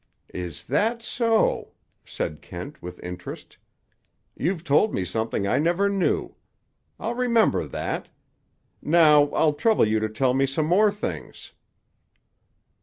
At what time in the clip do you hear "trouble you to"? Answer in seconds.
9.53-10.09